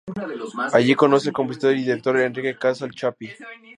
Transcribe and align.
Allí 0.73 0.95
conoce 0.95 1.29
al 1.29 1.33
compositor 1.35 1.75
y 1.75 1.81
director 1.83 2.19
Enrique 2.19 2.55
Casal 2.57 2.89
Chapí. 2.89 3.29